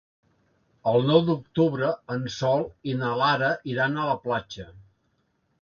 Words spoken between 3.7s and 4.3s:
iran a la